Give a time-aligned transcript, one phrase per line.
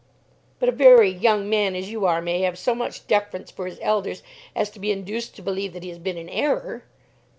[0.57, 3.77] "But a very young man, as you are, may have so much deference for his
[3.83, 4.23] elders
[4.55, 6.85] as to be induced to believe that he has been in error."